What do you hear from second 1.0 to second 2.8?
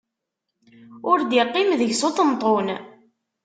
Ur d-iqqim deg-s uṭenṭun.